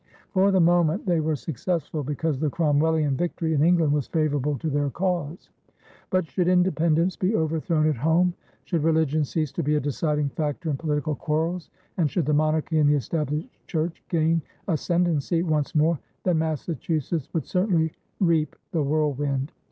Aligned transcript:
For 0.31 0.49
the 0.49 0.59
moment 0.59 1.05
they 1.05 1.19
were 1.19 1.35
successful, 1.35 2.01
because 2.03 2.39
the 2.39 2.49
Cromwellian 2.49 3.15
victory 3.15 3.53
in 3.53 3.61
England 3.63 3.93
was 3.93 4.07
favorable 4.07 4.57
to 4.57 4.67
their 4.67 4.89
cause. 4.89 5.51
But 6.09 6.25
should 6.25 6.47
independence 6.47 7.15
be 7.15 7.35
overthrown 7.35 7.85
at 7.87 7.97
home, 7.97 8.33
should 8.65 8.81
religion 8.83 9.23
cease 9.23 9.51
to 9.51 9.61
be 9.61 9.75
a 9.75 9.79
deciding 9.79 10.29
factor 10.29 10.71
in 10.71 10.77
political 10.77 11.13
quarrels, 11.13 11.69
and 11.97 12.09
should 12.09 12.25
the 12.25 12.33
monarchy 12.33 12.79
and 12.79 12.89
the 12.89 12.95
Established 12.95 13.47
Church 13.67 14.03
gain 14.09 14.41
ascendency 14.67 15.43
once 15.43 15.75
more, 15.75 15.99
then 16.23 16.39
Massachusetts 16.39 17.29
would 17.31 17.45
certainly 17.45 17.91
reap 18.19 18.55
the 18.71 18.81
whirlwind. 18.81 19.51